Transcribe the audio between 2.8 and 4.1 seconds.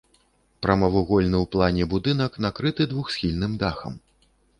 двухсхільным дахам.